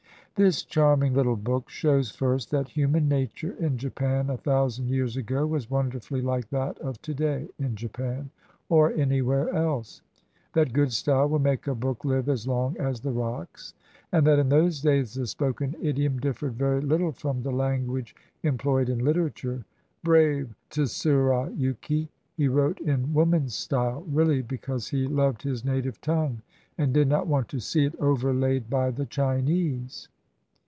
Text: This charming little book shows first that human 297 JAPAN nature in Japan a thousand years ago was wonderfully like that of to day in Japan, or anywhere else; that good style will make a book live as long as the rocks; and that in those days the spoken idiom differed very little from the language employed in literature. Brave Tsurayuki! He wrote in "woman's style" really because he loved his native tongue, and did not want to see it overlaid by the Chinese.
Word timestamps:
This 0.35 0.63
charming 0.63 1.13
little 1.13 1.35
book 1.35 1.69
shows 1.69 2.09
first 2.09 2.49
that 2.49 2.69
human 2.69 3.07
297 3.09 3.09
JAPAN 3.53 3.59
nature 3.59 3.67
in 3.67 3.77
Japan 3.77 4.29
a 4.31 4.37
thousand 4.37 4.87
years 4.89 5.15
ago 5.17 5.45
was 5.45 5.69
wonderfully 5.69 6.21
like 6.21 6.49
that 6.49 6.79
of 6.79 6.99
to 7.03 7.13
day 7.13 7.47
in 7.59 7.75
Japan, 7.75 8.31
or 8.69 8.91
anywhere 8.93 9.49
else; 9.49 10.01
that 10.53 10.73
good 10.73 10.93
style 10.93 11.27
will 11.29 11.37
make 11.39 11.67
a 11.67 11.75
book 11.75 12.03
live 12.05 12.27
as 12.29 12.47
long 12.47 12.75
as 12.79 13.01
the 13.01 13.11
rocks; 13.11 13.73
and 14.13 14.25
that 14.25 14.39
in 14.39 14.49
those 14.49 14.81
days 14.81 15.13
the 15.13 15.27
spoken 15.27 15.75
idiom 15.81 16.17
differed 16.17 16.53
very 16.55 16.81
little 16.81 17.11
from 17.11 17.43
the 17.43 17.51
language 17.51 18.15
employed 18.41 18.89
in 18.89 18.99
literature. 18.99 19.63
Brave 20.03 20.55
Tsurayuki! 20.71 22.07
He 22.35 22.47
wrote 22.47 22.79
in 22.79 23.13
"woman's 23.13 23.53
style" 23.53 24.01
really 24.11 24.41
because 24.41 24.87
he 24.87 25.05
loved 25.05 25.43
his 25.43 25.63
native 25.65 25.99
tongue, 26.01 26.41
and 26.79 26.93
did 26.93 27.09
not 27.09 27.27
want 27.27 27.47
to 27.49 27.59
see 27.59 27.85
it 27.85 27.95
overlaid 27.99 28.69
by 28.71 28.89
the 28.91 29.05
Chinese. 29.05 30.07